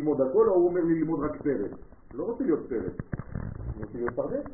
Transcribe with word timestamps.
ללמוד 0.00 0.20
הכל, 0.20 0.48
או 0.48 0.54
הוא 0.54 0.68
אומר 0.68 0.80
לי 0.80 0.94
ללמוד 0.94 1.20
רק 1.24 1.42
פרק. 1.42 1.70
לא 2.14 2.24
רוצה 2.24 2.44
להיות 2.44 2.68
פרק, 2.68 2.92
אני 3.74 3.84
רוצה 3.84 3.98
להיות 3.98 4.14
פרדס. 4.14 4.44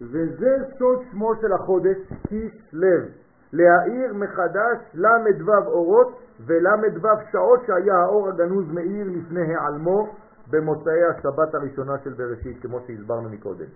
וזה 0.00 0.56
סוד 0.78 0.98
שמו 1.10 1.32
של 1.40 1.52
החודש, 1.52 1.96
כיס 2.28 2.52
לב, 2.72 3.08
להאיר 3.52 4.14
מחדש 4.14 4.78
ל"ו 4.94 5.52
אורות 5.66 6.18
ול"ו 6.46 7.08
שעות 7.32 7.60
שהיה 7.66 7.94
האור 7.94 8.28
הגנוז 8.28 8.64
מאיר 8.72 9.06
לפני 9.06 9.54
העלמו 9.54 10.08
במוצאי 10.50 11.04
השבת 11.04 11.54
הראשונה 11.54 11.98
של 12.04 12.12
בראשית, 12.12 12.62
כמו 12.62 12.80
שהסברנו 12.86 13.28
מקודם. 13.28 13.68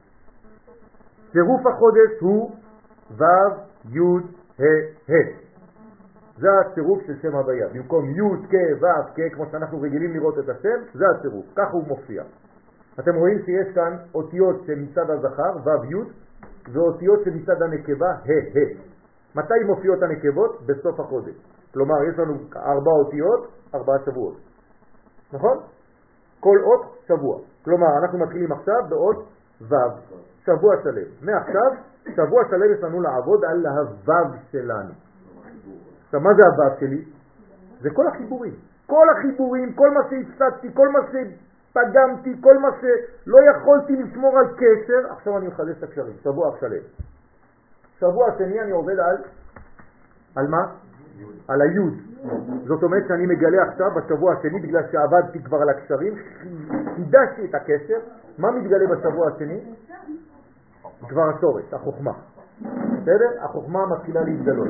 צירוף 1.33 1.67
החודש 1.67 2.21
הוא 2.21 2.57
ו' 3.19 3.25
י' 3.85 3.99
ה' 4.59 5.13
ה'. 5.13 5.44
זה 6.39 6.49
הצירוף 6.61 7.03
של 7.07 7.17
שם 7.23 7.35
הוויה. 7.35 7.69
במקום 7.69 8.11
י' 8.11 8.47
כ' 8.51 8.83
ו' 8.83 9.15
כ', 9.15 9.35
כמו 9.35 9.45
שאנחנו 9.51 9.81
רגילים 9.81 10.13
לראות 10.13 10.39
את 10.39 10.49
השם, 10.49 10.79
זה 10.95 11.05
הצירוף, 11.11 11.47
ככה 11.57 11.71
הוא 11.73 11.85
מופיע. 11.89 12.23
אתם 13.01 13.15
רואים 13.15 13.39
שיש 13.45 13.75
כאן 13.75 13.97
אותיות 14.15 14.57
שמצד 14.67 15.11
הזכר, 15.11 15.53
ו' 15.65 15.85
י', 15.85 16.05
ואותיות 16.73 17.25
שמצד 17.25 17.63
הנקבה, 17.63 18.11
ה' 18.11 18.59
ה'. 18.59 18.95
מתי 19.35 19.65
מופיעות 19.67 20.03
הנקבות? 20.03 20.67
בסוף 20.67 21.01
החודש. 21.01 21.35
כלומר, 21.75 22.05
יש 22.05 22.19
לנו 22.19 22.35
ארבע 22.57 22.91
אותיות, 22.91 23.49
ארבעה 23.75 23.97
שבועות. 24.05 24.37
נכון? 25.33 25.59
כל 26.41 26.59
אות 26.63 26.97
שבוע. 27.09 27.39
כלומר, 27.65 27.87
אנחנו 28.03 28.19
מתחילים 28.19 28.53
עכשיו 28.53 28.81
באות 28.89 29.25
ו', 29.61 29.75
שבוע 30.45 30.75
שלם. 30.83 31.09
מעכשיו, 31.23 31.71
שבוע 32.17 32.43
שלם 32.51 32.75
יש 32.75 32.83
לנו 32.83 33.01
לעבוד 33.01 33.45
על 33.45 33.67
הו' 33.67 34.37
שלנו. 34.53 34.93
עכשיו, 36.05 36.21
מה 36.21 36.31
זה 36.35 36.43
הו' 36.47 36.81
שלי? 36.81 37.05
זה 37.81 37.91
כל 37.91 38.07
החיבורים. 38.07 38.55
כל 38.87 39.07
החיבורים, 39.11 39.73
כל 39.73 39.91
מה 39.91 40.01
שהפסדתי, 40.11 40.69
כל 40.75 40.89
מה 40.89 40.99
שפגמתי, 41.09 42.41
כל 42.41 42.59
מה 42.59 42.69
שלא 42.81 43.39
יכולתי 43.51 43.93
לשמור 43.97 44.39
על 44.39 44.47
קשר, 44.57 45.13
עכשיו 45.13 45.39
אני 45.39 45.49
מחדש 45.49 45.79
את 45.79 45.83
הקשרים, 45.83 46.17
שבוע 46.23 46.57
שלם. 46.61 46.83
שבוע 47.99 48.27
שני 48.39 48.61
אני 48.61 48.71
עובד 48.71 48.99
על, 48.99 49.17
על 50.37 50.47
מה? 50.49 50.67
על 51.49 51.63
היוד. 51.63 51.95
זאת 52.65 52.83
אומרת 52.83 53.03
שאני 53.09 53.27
מגלה 53.27 53.63
עכשיו 53.63 53.91
בשבוע 53.97 54.33
השני, 54.33 54.61
בגלל 54.61 54.83
שעבדתי 54.93 55.43
כבר 55.43 55.63
על 55.63 55.69
הקשרים, 55.69 56.15
חידשתי 56.97 57.45
את 57.45 57.55
הקשר, 57.55 57.99
מה 58.39 58.51
מתגלה 58.51 58.87
בשבוע 58.87 59.29
השני? 59.29 59.61
כבר 61.09 61.31
השורש, 61.37 61.75
החוכמה. 61.75 62.13
בסדר? 63.03 63.45
החוכמה 63.45 63.87
מתחילה 63.87 64.23
להתגלות. 64.23 64.69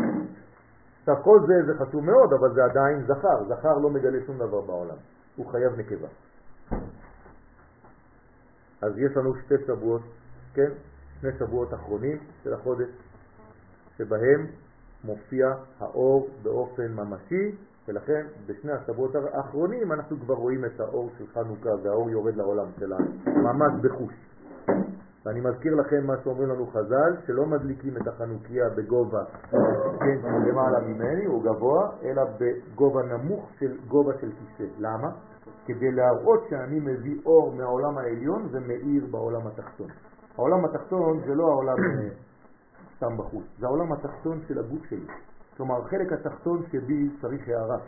עכשיו 1.05 1.23
כל 1.25 1.39
זה 1.47 1.55
זה 1.67 1.85
חשוב 1.85 2.05
מאוד, 2.05 2.33
אבל 2.33 2.55
זה 2.55 2.65
עדיין 2.65 3.03
זכר. 3.07 3.45
זכר 3.49 3.79
לא 3.79 3.91
מגלה 3.91 4.19
שום 4.27 4.37
דבר 4.37 4.61
בעולם, 4.61 4.97
הוא 5.37 5.47
חייב 5.47 5.73
נקבה. 5.77 6.09
אז 8.83 8.99
יש 8.99 9.17
לנו 9.17 9.35
שתי 9.45 9.55
שבועות, 9.67 10.03
כן? 10.55 10.71
שני 11.21 11.31
שבועות 11.39 11.75
אחרונים 11.75 12.19
של 12.45 12.55
החודש, 12.55 12.89
שבהם 13.99 14.47
מופיע 15.05 15.55
האור 15.79 16.29
באופן 16.43 16.93
ממשי, 16.93 17.57
ולכן 17.89 18.27
בשני 18.47 18.73
השבועות 18.73 19.15
האחרונים 19.15 19.93
אנחנו 19.93 20.17
כבר 20.21 20.35
רואים 20.35 20.65
את 20.65 20.81
האור 20.81 21.11
של 21.19 21.27
חנוכה 21.27 21.71
והאור 21.83 22.11
יורד 22.11 22.37
לעולם 22.37 22.67
שלנו, 22.79 23.07
ממש 23.27 23.73
בחוש. 23.83 24.15
ואני 25.25 25.41
מזכיר 25.41 25.75
לכם 25.75 26.06
מה 26.06 26.14
שאומרים 26.25 26.48
לנו 26.48 26.67
חז"ל, 26.67 27.17
שלא 27.27 27.47
מדליקים 27.47 27.97
את 27.97 28.08
החנוכיה 28.08 28.69
בגובה, 28.69 29.25
כן, 30.00 30.19
למעלה 30.48 30.80
ממני, 30.80 31.25
הוא 31.25 31.42
גבוה, 31.44 31.91
אלא 32.03 32.22
בגובה 32.41 33.03
נמוך 33.03 33.50
של 33.58 33.77
גובה 33.89 34.12
של 34.20 34.30
כיסא. 34.30 34.70
למה? 34.78 35.11
כדי 35.67 35.92
להראות 35.92 36.41
שאני 36.50 36.80
מביא 36.80 37.20
אור 37.27 37.55
מהעולם 37.56 37.98
העליון 37.98 38.48
ומאיר 38.50 39.06
בעולם 39.11 39.47
התחתון. 39.47 39.89
העולם 40.34 40.64
התחתון 40.64 41.20
זה 41.27 41.34
לא 41.34 41.47
העולם 41.47 41.77
אה, 41.78 42.08
סתם 42.96 43.17
בחוץ, 43.17 43.45
זה 43.58 43.67
העולם 43.67 43.92
התחתון 43.92 44.40
של 44.48 44.58
הגוף 44.58 44.84
שלי. 44.84 45.07
כלומר, 45.57 45.80
החלק 45.80 46.13
התחתון 46.13 46.63
שבי 46.73 47.11
צריך 47.20 47.48
הערה. 47.48 47.79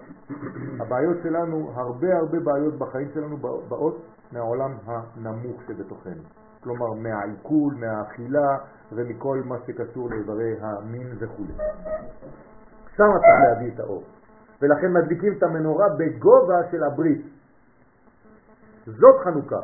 הבעיות 0.80 1.16
שלנו, 1.22 1.70
הרבה 1.74 2.16
הרבה 2.16 2.40
בעיות 2.40 2.74
בחיים 2.74 3.08
שלנו 3.14 3.36
באות 3.68 4.02
מהעולם 4.32 4.70
הנמוך 4.86 5.62
שבתוכנו. 5.66 6.22
כלומר 6.66 6.92
מהעיכול, 6.92 7.74
מהאכילה 7.74 8.56
ומכל 8.92 9.42
מה 9.44 9.56
שקשור 9.66 10.10
לאיברי 10.10 10.54
המין 10.60 11.06
וכו'. 11.18 11.44
שם 12.96 13.04
צריך 13.22 13.40
להביא 13.48 13.74
את 13.74 13.80
האור. 13.80 14.02
ולכן 14.62 14.92
מדליקים 14.92 15.32
את 15.38 15.42
המנורה 15.42 15.86
בגובה 15.88 16.70
של 16.70 16.84
הברית. 16.84 17.26
זאת 18.86 19.20
חנוכה. 19.24 19.60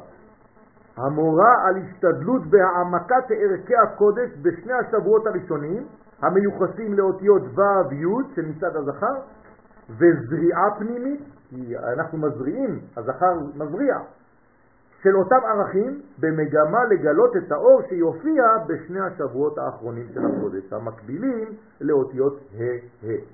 המורה 0.96 1.54
על 1.68 1.74
השתדלות 1.76 2.42
בהעמקת 2.46 3.30
ערכי 3.30 3.74
הקודש 3.76 4.30
בשני 4.42 4.72
השבועות 4.72 5.26
הראשונים, 5.26 5.86
המיוחסים 6.22 6.94
לאותיות 6.94 7.42
ו' 7.42 7.94
י' 7.94 8.34
של 8.34 8.42
מצד 8.46 8.76
הזכר, 8.76 9.14
וזריעה 9.90 10.70
פנימית, 10.78 11.20
כי 11.48 11.74
אנחנו 11.78 12.18
מזריעים, 12.18 12.80
הזכר 12.96 13.34
מזריע, 13.54 13.98
של 15.02 15.16
אותם 15.16 15.46
ערכים 15.46 16.00
במגמה 16.18 16.84
לגלות 16.90 17.36
את 17.36 17.52
האור 17.52 17.82
שיופיע 17.88 18.44
בשני 18.66 19.00
השבועות 19.00 19.58
האחרונים 19.58 20.06
של 20.14 20.20
החודש, 20.26 20.72
המקבילים 20.72 21.48
לאותיות 21.80 22.40
ה' 22.54 23.06
ה'. 23.06 23.24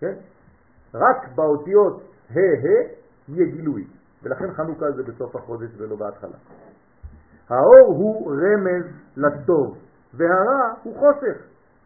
כן? 0.00 0.14
רק 0.94 1.28
באותיות 1.34 2.02
ה' 2.30 2.38
ה' 2.38 2.88
יהיה 3.28 3.46
גילוי, 3.52 3.86
ולכן 4.22 4.52
חנוכה 4.52 4.90
זה 4.90 5.02
בסוף 5.02 5.36
החודש 5.36 5.68
ולא 5.78 5.96
בהתחלה. 5.96 6.36
האור 7.48 7.94
הוא 7.96 8.32
רמז 8.32 8.84
לטוב, 9.16 9.76
והרע 10.14 10.72
הוא 10.82 10.94
חושך 10.94 11.36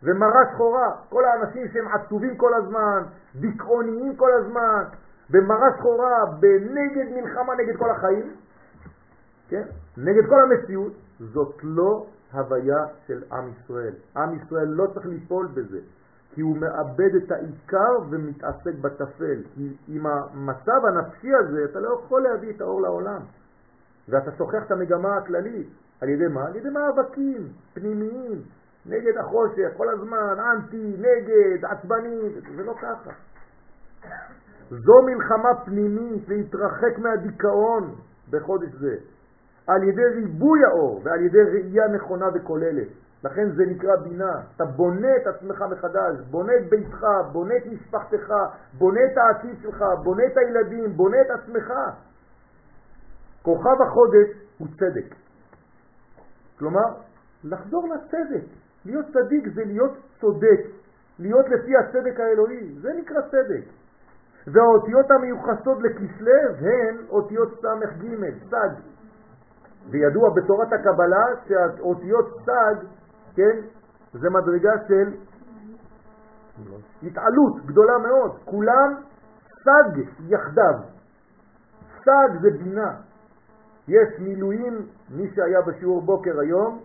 ומראה 0.02 0.40
שחורה. 0.54 0.90
כל 1.08 1.24
האנשים 1.24 1.68
שהם 1.72 1.88
עצובים 1.88 2.36
כל 2.36 2.54
הזמן, 2.54 3.02
דיכאוניים 3.34 4.16
כל 4.16 4.30
הזמן, 4.32 4.84
במראה 5.30 5.68
שחורה, 5.78 6.24
בנגד 6.40 7.12
מלחמה 7.14 7.54
נגד 7.54 7.76
כל 7.76 7.90
החיים, 7.90 8.30
כן? 9.52 9.62
נגד 9.96 10.28
כל 10.28 10.40
המציאות, 10.42 10.92
זאת 11.20 11.56
לא 11.62 12.06
הוויה 12.32 12.84
של 13.06 13.22
עם 13.32 13.48
ישראל. 13.48 13.94
עם 14.16 14.36
ישראל 14.36 14.68
לא 14.68 14.86
צריך 14.94 15.06
ליפול 15.06 15.46
בזה, 15.54 15.78
כי 16.34 16.40
הוא 16.40 16.56
מאבד 16.56 17.14
את 17.16 17.32
העיקר 17.32 17.92
ומתעסק 18.10 18.74
בטפל. 18.80 19.42
כי 19.54 19.76
עם 19.88 20.06
המצב 20.06 20.80
הנפשי 20.88 21.34
הזה 21.34 21.64
אתה 21.64 21.80
לא 21.80 22.00
יכול 22.04 22.22
להביא 22.22 22.50
את 22.56 22.60
האור 22.60 22.82
לעולם. 22.82 23.20
ואתה 24.08 24.30
שוכח 24.38 24.62
את 24.66 24.70
המגמה 24.70 25.16
הכללית. 25.16 25.68
על 26.00 26.08
ידי 26.08 26.28
מה? 26.34 26.46
על 26.46 26.56
ידי 26.56 26.68
מאבקים 26.68 27.48
פנימיים, 27.74 28.42
נגד 28.86 29.16
החושך, 29.18 29.76
כל 29.76 29.88
הזמן, 29.88 30.34
אנטי, 30.38 30.96
נגד, 30.98 31.64
עצבני, 31.64 32.40
זה 32.56 32.62
לא 32.62 32.74
ככה. 32.82 33.10
זו 34.70 35.02
מלחמה 35.06 35.64
פנימית 35.64 36.28
להתרחק 36.28 36.98
מהדיכאון 36.98 37.94
בחודש 38.30 38.68
זה. 38.80 38.96
על 39.66 39.82
ידי 39.82 40.04
ריבוי 40.04 40.64
האור 40.64 41.00
ועל 41.04 41.20
ידי 41.20 41.42
ראייה 41.42 41.88
נכונה 41.88 42.26
וכוללת. 42.34 42.88
לכן 43.24 43.50
זה 43.50 43.62
נקרא 43.66 43.96
בינה. 43.96 44.40
אתה 44.56 44.64
בונה 44.64 45.16
את 45.16 45.26
עצמך 45.26 45.64
מחדש, 45.70 46.20
בונה 46.30 46.52
את 46.56 46.70
ביתך, 46.70 47.06
בונה 47.32 47.56
את 47.56 47.66
משפחתך, 47.66 48.32
בונה 48.78 49.00
את 49.12 49.18
העתיד 49.18 49.56
שלך, 49.62 49.84
בונה 50.02 50.22
את 50.26 50.36
הילדים, 50.36 50.92
בונה 50.96 51.20
את 51.20 51.30
עצמך. 51.30 51.72
כוכב 53.42 53.82
החודש 53.82 54.28
הוא 54.58 54.68
צדק. 54.78 55.14
כלומר, 56.58 56.86
לחזור 57.44 57.88
לצדק. 57.94 58.44
להיות 58.84 59.06
צדיק 59.12 59.48
זה 59.54 59.64
להיות 59.64 59.92
צודק, 60.20 60.60
להיות 61.18 61.46
לפי 61.48 61.76
הצדק 61.76 62.20
האלוהי, 62.20 62.74
זה 62.80 62.88
נקרא 62.98 63.20
צדק. 63.20 63.64
והאותיות 64.46 65.10
המיוחסות 65.10 65.82
לכסלו 65.82 66.32
הן 66.58 66.96
אותיות 67.08 67.60
ס"ג, 67.60 68.06
סג. 68.50 68.68
וידוע 69.90 70.30
בתורת 70.30 70.72
הקבלה 70.72 71.26
שהאותיות 71.48 72.26
סג, 72.46 72.86
כן, 73.34 73.60
זה 74.12 74.30
מדרגה 74.30 74.72
של 74.88 75.14
התעלות 77.02 77.66
גדולה 77.66 77.98
מאוד, 77.98 78.38
כולם 78.44 78.94
סג 79.62 80.00
יחדיו. 80.28 80.74
סג 82.04 82.40
זה 82.40 82.50
בינה. 82.50 82.94
יש 83.88 84.08
מילואים, 84.18 84.86
מי 85.10 85.30
שהיה 85.34 85.60
בשיעור 85.62 86.02
בוקר 86.02 86.40
היום, 86.40 86.80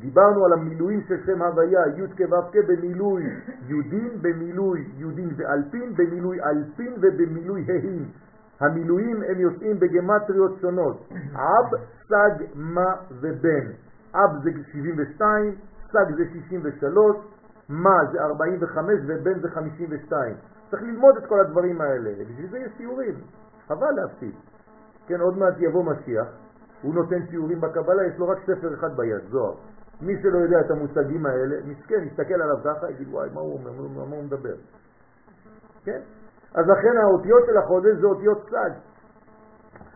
דיברנו 0.00 0.44
על 0.44 0.52
המילואים 0.52 1.00
של 1.08 1.16
שם 1.26 1.42
הוויה, 1.42 1.80
י' 1.96 2.08
כ' 2.16 2.32
ו' 2.32 2.52
כ' 2.52 2.56
במילוי 2.68 3.22
יהודים, 3.66 4.10
במילוי 4.22 4.88
יהודים 4.96 5.34
זה 5.36 5.52
אלפין, 5.52 5.94
במילוי 5.94 6.38
אלפין 6.42 6.92
ובמילוי 6.96 7.64
ה'ים. 7.68 8.08
המילואים 8.60 9.22
הם 9.22 9.40
יוצאים 9.40 9.80
בגמטריות 9.80 10.52
שונות, 10.60 11.08
אב, 11.34 11.80
סג, 12.08 12.44
מה 12.54 12.94
ובן. 13.10 13.66
אב 14.14 14.42
זה 14.42 14.50
72, 14.72 15.54
סג 15.92 16.14
זה 16.16 16.24
63, 16.48 17.16
מה 17.68 17.98
זה 18.12 18.22
45 18.22 19.00
ובן 19.06 19.40
זה 19.40 19.48
52. 19.50 20.34
צריך 20.70 20.82
ללמוד 20.82 21.16
את 21.16 21.26
כל 21.26 21.40
הדברים 21.40 21.80
האלה, 21.80 22.10
בשביל 22.30 22.50
זה 22.50 22.58
יש 22.58 22.72
סיורים, 22.76 23.14
חבל 23.68 23.90
להפסיד. 23.90 24.34
כן, 25.06 25.20
עוד 25.20 25.38
מעט 25.38 25.54
יבוא 25.58 25.84
משיח, 25.84 26.26
הוא 26.82 26.94
נותן 26.94 27.26
סיורים 27.30 27.60
בקבלה, 27.60 28.06
יש 28.06 28.18
לו 28.18 28.28
רק 28.28 28.38
ספר 28.42 28.74
אחד 28.74 28.96
ביד, 28.96 29.22
זוהר. 29.30 29.54
מי 30.00 30.22
שלא 30.22 30.38
יודע 30.38 30.60
את 30.60 30.70
המושגים 30.70 31.26
האלה, 31.26 31.56
מסכן, 31.64 32.04
יסתכל 32.04 32.34
עליו 32.34 32.56
ככה, 32.64 32.90
יגיד, 32.90 33.08
וואי, 33.08 33.28
מה 33.34 33.40
הוא 33.40 33.58
אומר, 33.58 34.04
מה 34.08 34.16
הוא 34.16 34.24
מדבר? 34.24 34.54
כן? 35.84 36.00
אז 36.54 36.64
לכן 36.68 36.96
האותיות 36.96 37.42
של 37.46 37.56
החודש 37.56 37.96
זה 38.00 38.06
אותיות 38.06 38.46
צג, 38.50 38.70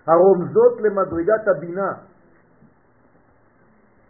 הרומזות 0.07 0.81
למדרגת 0.81 1.49
הבינה. 1.57 1.93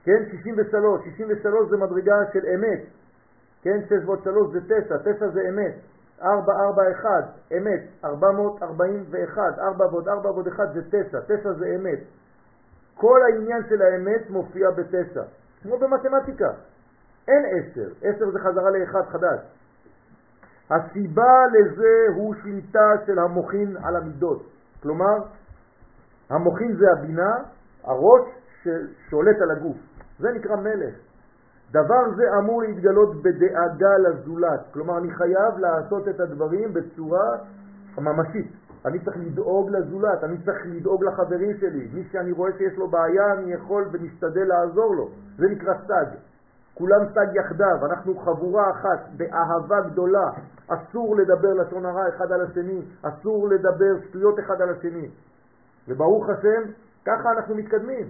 כן, 0.04 0.24
63, 0.30 1.04
63 1.04 1.70
זה 1.70 1.76
מדרגה 1.76 2.14
של 2.32 2.46
אמת, 2.54 2.80
כן, 3.62 3.80
6 3.86 3.92
ועוד 4.06 4.22
3 4.22 4.52
זה 4.52 4.60
9, 4.84 4.98
9 4.98 5.28
זה 5.28 5.40
אמת, 5.48 5.74
4, 6.22 6.52
4, 6.52 6.82
1, 6.90 7.08
אמת, 7.56 7.80
441, 8.04 9.58
4 9.58 9.86
ועוד 9.86 10.08
4 10.08 10.30
ועוד 10.30 10.48
1 10.48 10.72
זה 10.74 10.80
9, 11.08 11.20
9 11.20 11.52
זה 11.52 11.66
אמת. 11.76 11.98
כל 12.94 13.20
העניין 13.22 13.62
של 13.68 13.82
האמת 13.82 14.30
מופיע 14.30 14.70
בתשע, 14.70 15.22
כמו 15.62 15.78
במתמטיקה. 15.78 16.50
אין 17.28 17.42
עשר, 17.46 17.88
עשר 18.02 18.30
זה 18.30 18.38
חזרה 18.38 18.70
לאחד 18.70 19.02
חדש. 19.08 19.40
הסיבה 20.70 21.46
לזה 21.52 22.06
הוא 22.16 22.34
שליטה 22.42 22.92
של 23.06 23.18
המוחין 23.18 23.76
על 23.84 23.96
המידות. 23.96 24.42
כלומר, 24.82 25.16
המוחין 26.30 26.76
זה 26.76 26.86
הבינה, 26.98 27.36
הראש 27.84 28.22
ששולט 28.62 29.36
על 29.42 29.50
הגוף. 29.50 29.76
זה 30.18 30.28
נקרא 30.32 30.56
מלך. 30.56 30.94
דבר 31.70 32.14
זה 32.16 32.24
אמור 32.38 32.62
להתגלות 32.62 33.22
בדאגה 33.22 33.98
לזולת. 33.98 34.60
כלומר, 34.72 34.98
אני 34.98 35.10
חייב 35.10 35.58
לעשות 35.58 36.08
את 36.08 36.20
הדברים 36.20 36.72
בצורה 36.74 37.36
ממשית. 37.98 38.52
אני 38.86 38.98
צריך 38.98 39.16
לדאוג 39.16 39.70
לזולת, 39.70 40.24
אני 40.24 40.36
צריך 40.44 40.66
לדאוג 40.66 41.04
לחברים 41.04 41.56
שלי. 41.60 41.88
מי 41.92 42.04
שאני 42.12 42.32
רואה 42.32 42.50
שיש 42.58 42.76
לו 42.76 42.88
בעיה, 42.88 43.32
אני 43.32 43.52
יכול 43.52 43.88
ומשתדל 43.92 44.44
לעזור 44.44 44.94
לו. 44.94 45.08
זה 45.38 45.46
נקרא 45.46 45.74
סג. 45.86 46.06
כולם 46.78 47.00
סג 47.14 47.26
יחדיו, 47.34 47.86
אנחנו 47.86 48.18
חבורה 48.18 48.70
אחת, 48.70 49.08
באהבה 49.16 49.80
גדולה. 49.80 50.30
אסור 50.68 51.16
לדבר 51.16 51.54
לשון 51.54 51.86
הרע 51.86 52.08
אחד 52.08 52.32
על 52.32 52.40
השני, 52.40 52.82
אסור 53.02 53.48
לדבר 53.48 54.00
שטויות 54.08 54.38
אחד 54.38 54.62
על 54.62 54.68
השני. 54.70 55.08
וברוך 55.88 56.28
השם, 56.28 56.62
ככה 57.06 57.30
אנחנו 57.30 57.54
מתקדמים. 57.54 58.06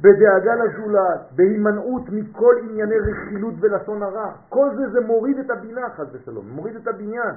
בדאגה 0.00 0.54
לזולת, 0.54 1.20
בהימנעות 1.36 2.02
מכל 2.08 2.54
ענייני 2.62 2.98
רכילות 2.98 3.54
ולשון 3.60 4.02
הרע. 4.02 4.32
כל 4.48 4.68
זה 4.76 4.90
זה 4.90 5.00
מוריד 5.00 5.38
את 5.38 5.50
הבינה, 5.50 5.90
חס 5.90 6.06
ושלום, 6.12 6.48
מוריד 6.50 6.76
את 6.76 6.88
הבניין. 6.88 7.34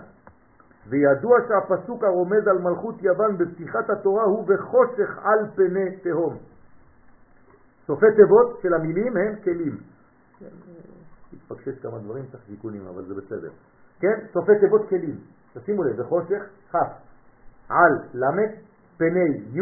וידוע 0.90 1.38
שהפסוק 1.48 2.04
הרומז 2.04 2.48
על 2.48 2.58
מלכות 2.58 3.04
יוון 3.04 3.38
בפתיחת 3.38 3.90
התורה 3.90 4.24
הוא 4.24 4.48
בחושך 4.48 5.20
על 5.24 5.40
פני 5.56 5.98
תהום. 6.04 6.38
סופי 7.88 8.06
תיבות 8.16 8.60
של 8.62 8.74
המילים 8.74 9.18
הם 9.18 9.36
כלים. 9.44 9.78
התפקשש 11.34 11.80
כמה 11.82 12.00
דברים, 12.00 12.26
צריך 12.32 12.44
תיקונים, 12.48 12.88
אבל 12.88 13.06
זה 13.06 13.14
בסדר. 13.14 13.50
כן? 14.00 14.26
סופי 14.34 14.52
תיבות 14.60 14.90
כלים. 14.90 15.20
תשימו 15.54 15.84
לב, 15.84 16.02
בחושך 16.02 16.44
כ' 16.72 16.76
על 17.70 17.92
למד 18.14 18.50
פני 18.98 19.38
י' 19.54 19.62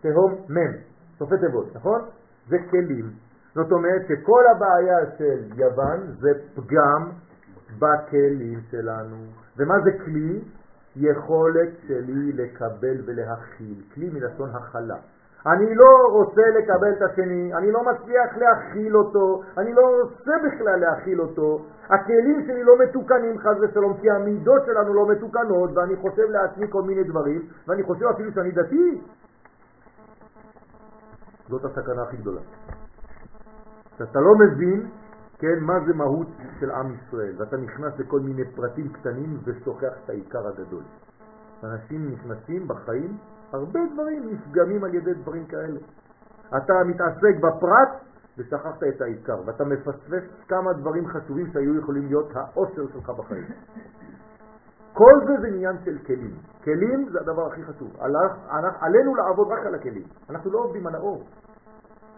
תהום 0.00 0.32
מ'. 0.32 0.72
סופי 1.18 1.34
תיבות, 1.40 1.76
נכון? 1.76 2.00
זה 2.48 2.56
כלים. 2.70 3.10
זאת 3.54 3.72
אומרת 3.72 4.02
שכל 4.08 4.42
הבעיה 4.56 5.16
של 5.18 5.44
יוון 5.56 6.12
זה 6.20 6.28
פגם 6.54 7.10
בכלים 7.78 8.60
שלנו. 8.70 9.16
ומה 9.56 9.74
זה 9.84 9.90
כלי? 10.04 10.40
יכולת 10.96 11.68
שלי 11.86 12.32
לקבל 12.32 12.96
ולהכיל. 13.06 13.82
כלי 13.94 14.10
מלשון 14.10 14.50
הכלה. 14.50 14.96
אני 15.46 15.74
לא 15.74 16.08
רוצה 16.10 16.42
לקבל 16.58 16.92
את 16.92 17.02
השני, 17.02 17.54
אני 17.54 17.72
לא 17.72 17.80
מצליח 17.84 18.36
להכיל 18.36 18.96
אותו, 18.96 19.42
אני 19.58 19.74
לא 19.74 19.82
רוצה 20.02 20.32
בכלל 20.46 20.80
להכיל 20.80 21.20
אותו. 21.20 21.64
הכלים 21.88 22.46
שלי 22.46 22.64
לא 22.64 22.78
מתוקנים 22.78 23.38
חז 23.38 23.56
ושלום, 23.60 23.96
כי 24.00 24.10
המידות 24.10 24.62
שלנו 24.66 24.94
לא 24.94 25.08
מתוקנות, 25.08 25.70
ואני 25.74 25.96
חושב 25.96 26.22
לעצמי 26.30 26.66
כל 26.70 26.82
מיני 26.82 27.04
דברים, 27.04 27.42
ואני 27.68 27.82
חושב 27.82 28.06
אפילו 28.06 28.32
שאני 28.32 28.50
דתי. 28.50 29.00
זאת 31.48 31.64
הסכנה 31.64 32.02
הכי 32.02 32.16
גדולה. 32.16 32.40
שאתה 33.98 34.20
לא 34.20 34.34
מבין 34.34 34.86
כן, 35.38 35.58
מה 35.60 35.74
זה 35.86 35.94
מהות 35.94 36.26
של 36.60 36.70
עם 36.70 36.94
ישראל, 36.94 37.34
ואתה 37.38 37.56
נכנס 37.56 37.92
לכל 37.98 38.20
מיני 38.20 38.44
פרטים 38.56 38.88
קטנים 38.88 39.38
ושוכח 39.44 39.92
את 40.04 40.10
העיקר 40.10 40.46
הגדול. 40.46 40.82
אנשים 41.64 42.12
נכנסים 42.12 42.68
בחיים, 42.68 43.16
הרבה 43.52 43.80
דברים 43.92 44.30
נפגמים 44.30 44.84
על 44.84 44.94
ידי 44.94 45.14
דברים 45.14 45.46
כאלה. 45.46 45.80
אתה 46.56 46.74
מתעסק 46.86 47.36
בפרט 47.36 47.88
ושכחת 48.38 48.82
את 48.82 49.00
העיקר, 49.00 49.40
ואתה 49.46 49.64
מפספס 49.64 50.24
כמה 50.48 50.72
דברים 50.72 51.08
חשובים 51.08 51.46
שהיו 51.52 51.78
יכולים 51.78 52.06
להיות 52.06 52.30
האושר 52.34 52.86
שלך 52.92 53.10
בחיים. 53.10 53.44
כל 54.92 55.12
זה 55.26 55.40
זה 55.40 55.46
עניין 55.46 55.76
של 55.84 55.98
כלים. 56.06 56.34
כלים 56.64 57.08
זה 57.12 57.20
הדבר 57.20 57.46
הכי 57.46 57.62
חשוב. 57.64 57.96
עלינו 58.80 59.14
לעבוד 59.14 59.48
רק 59.52 59.66
על 59.66 59.74
הכלים. 59.74 60.04
אנחנו 60.30 60.50
לא 60.50 60.58
עובדים 60.58 60.86
על 60.86 60.94
האור. 60.94 61.22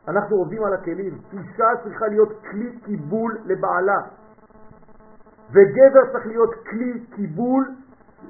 אנחנו 0.09 0.37
עובדים 0.37 0.65
על 0.65 0.75
הכלים. 0.75 1.19
אישה 1.33 1.67
צריכה 1.83 2.07
להיות 2.07 2.29
כלי 2.51 2.79
קיבול 2.85 3.39
לבעלה, 3.45 4.01
וגבר 5.51 6.13
צריך 6.13 6.27
להיות 6.27 6.55
כלי 6.71 7.07
קיבול 7.17 7.69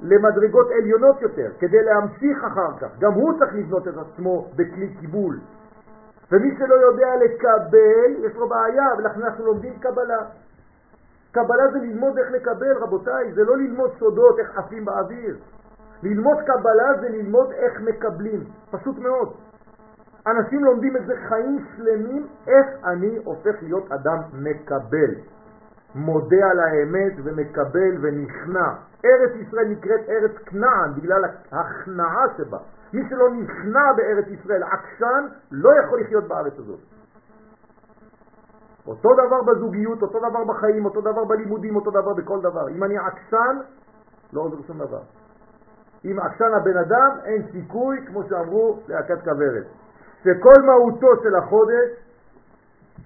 למדרגות 0.01 0.67
עליונות 0.71 1.21
יותר, 1.21 1.51
כדי 1.59 1.83
להמשיך 1.83 2.43
אחר 2.43 2.77
כך. 2.79 2.99
גם 2.99 3.13
הוא 3.13 3.39
צריך 3.39 3.53
לבנות 3.53 3.87
את 3.87 3.93
עצמו 3.97 4.47
בכלי 4.55 4.95
קיבול. 4.99 5.39
ומי 6.31 6.55
שלא 6.57 6.75
יודע 6.75 7.07
לקבל, 7.15 8.25
יש 8.25 8.35
לו 8.35 8.49
בעיה, 8.49 8.87
ולכן 8.97 9.21
אנחנו 9.21 9.45
לומדים 9.45 9.79
קבלה. 9.79 10.19
קבלה 11.31 11.71
זה 11.71 11.79
ללמוד 11.79 12.17
איך 12.17 12.31
לקבל, 12.31 12.77
רבותיי, 12.77 13.33
זה 13.33 13.43
לא 13.43 13.57
ללמוד 13.57 13.91
סודות, 13.99 14.39
איך 14.39 14.57
עפים 14.57 14.85
באוויר. 14.85 15.37
ללמוד 16.03 16.37
קבלה 16.45 16.93
זה 17.01 17.09
ללמוד 17.09 17.51
איך 17.51 17.81
מקבלים, 17.81 18.43
פשוט 18.71 18.97
מאוד. 18.97 19.33
אנשים 20.27 20.63
לומדים 20.63 20.97
את 20.97 21.05
זה 21.05 21.13
חיים 21.29 21.65
שלמים, 21.77 22.27
איך 22.47 22.67
אני 22.83 23.17
הופך 23.25 23.55
להיות 23.61 23.91
אדם 23.91 24.19
מקבל. 24.33 25.15
מודה 25.95 26.49
על 26.51 26.59
האמת 26.59 27.13
ומקבל 27.23 27.97
ונכנע. 28.01 28.73
ארץ 29.05 29.31
ישראל 29.35 29.67
נקראת 29.67 30.09
ארץ 30.09 30.31
כנען 30.45 30.93
בגלל 30.95 31.25
ההכנעה 31.51 32.23
שבה. 32.37 32.57
מי 32.93 33.01
שלא 33.09 33.29
נכנע 33.29 33.93
בארץ 33.97 34.25
ישראל, 34.27 34.63
עקשן, 34.63 35.25
לא 35.51 35.69
יכול 35.83 36.01
לחיות 36.01 36.23
בארץ 36.27 36.53
הזאת. 36.57 36.79
אותו 38.87 39.09
דבר 39.13 39.41
בזוגיות, 39.41 40.01
אותו 40.01 40.19
דבר 40.19 40.43
בחיים, 40.43 40.85
אותו 40.85 41.01
דבר 41.01 41.25
בלימודים, 41.25 41.75
אותו 41.75 41.91
דבר 41.91 42.13
בכל 42.13 42.41
דבר. 42.41 42.69
אם 42.69 42.83
אני 42.83 42.97
עקשן, 42.97 43.57
לא 44.33 44.41
עוזר 44.41 44.61
שום 44.67 44.77
דבר. 44.77 45.01
אם 46.05 46.19
עקשן 46.19 46.53
הבן 46.61 46.77
אדם, 46.77 47.17
אין 47.25 47.41
סיכוי, 47.51 47.97
כמו 48.07 48.23
שאמרו, 48.29 48.79
להקת 48.87 49.23
כוורת. 49.23 49.65
שכל 50.23 50.61
מהותו 50.65 51.07
של 51.23 51.35
החודש 51.35 51.89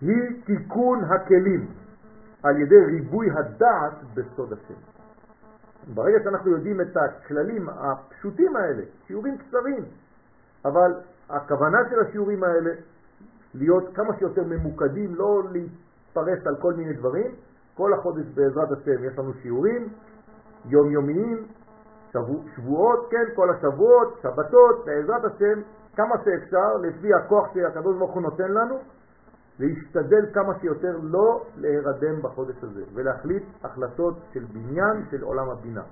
היא 0.02 0.44
תיקון 0.46 1.04
הכלים 1.04 1.68
על 2.44 2.62
ידי 2.62 2.86
ריבוי 2.86 3.28
הדעת 3.32 3.94
בסוד 4.14 4.54
השם. 4.54 4.80
ברגע 5.94 6.18
שאנחנו 6.24 6.52
יודעים 6.52 6.82
את 6.82 6.98
הכללים 6.98 7.70
הפשוטים 7.70 8.56
האלה, 8.56 8.84
שיעורים 9.08 9.38
קצרים, 9.38 9.84
אבל 10.66 10.94
הכוונה 11.30 11.78
של 11.90 12.00
השיעורים 12.00 12.44
האלה 12.44 12.72
להיות 13.54 13.84
כמה 13.96 14.18
שיותר 14.20 14.44
ממוקדים, 14.44 15.16
לא 15.16 15.44
להתפרס 15.52 16.48
על 16.48 16.56
כל 16.62 16.74
מיני 16.74 16.94
דברים. 16.94 17.32
כל 17.76 17.94
החודש 17.94 18.26
בעזרת 18.34 18.72
השם 18.72 19.04
יש 19.04 19.20
לנו 19.20 19.34
שיעורים 19.34 19.90
יומיומיים, 20.66 21.46
שבוע, 22.12 22.44
שבועות, 22.56 23.08
כן, 23.12 23.36
כל 23.36 23.50
השבועות, 23.50 24.20
שבתות, 24.22 24.86
בעזרת 24.86 25.26
השם 25.26 25.62
כמה 25.96 26.16
שאפשר, 26.26 26.74
לפי 26.82 27.14
הכוח 27.14 27.54
שהקדוש 27.54 27.98
ברוך 27.98 28.14
הוא 28.14 28.22
נותן 28.22 28.52
לנו, 28.52 28.78
להשתדל 29.60 30.26
כמה 30.34 30.60
שיותר 30.62 30.98
לא 31.02 31.46
להירדם 31.58 32.22
בחודש 32.22 32.64
הזה, 32.64 32.84
ולהחליט 32.94 33.44
החלטות 33.64 34.14
של 34.34 34.44
בניין 34.54 35.06
של 35.12 35.24
עולם 35.24 35.50
הבינה. 35.50 35.84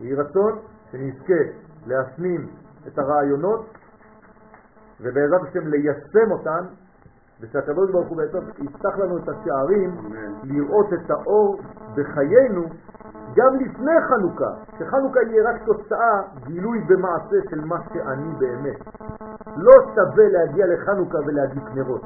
יהי 0.00 0.14
רצון 0.14 0.58
שנזכה 0.92 1.42
להפנים 1.86 2.48
את 2.86 2.98
הרעיונות, 2.98 3.66
ובעזרת 5.00 5.40
השם 5.42 5.66
ליישם 5.66 6.30
אותן, 6.30 6.64
ושהקדוש 7.40 7.90
ברוך 7.90 8.08
הוא 8.08 8.16
בעצם 8.16 8.38
יפתח 8.64 8.98
לנו 8.98 9.18
את 9.18 9.28
השערים 9.28 9.90
לראות 10.42 10.86
את 10.92 11.10
האור 11.10 11.58
בחיינו 11.96 12.62
גם 13.36 13.56
לפני 13.56 13.92
חנוכה, 14.08 14.50
שחנוכה 14.78 15.20
יהיה 15.22 15.50
רק 15.50 15.62
תוצאה, 15.66 16.22
גילוי 16.46 16.80
במעשה 16.88 17.36
של 17.50 17.60
מה 17.64 17.76
שאני 17.88 18.34
באמת. 18.38 18.76
לא 19.56 19.72
שווה 19.94 20.28
להגיע 20.28 20.66
לחנוכה 20.66 21.18
ולהגיש 21.26 21.62
נרות. 21.74 22.02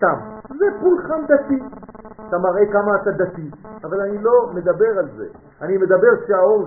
סתם. 0.00 0.16
זה 0.58 0.66
פולחן 0.80 1.20
דתי. 1.28 1.60
אתה 2.28 2.38
מראה 2.38 2.66
כמה 2.72 2.92
אתה 3.02 3.10
דתי, 3.10 3.50
אבל 3.84 4.00
אני 4.00 4.18
לא 4.22 4.50
מדבר 4.54 4.98
על 4.98 5.08
זה. 5.16 5.26
אני 5.60 5.76
מדבר 5.76 6.12
שהאור 6.26 6.58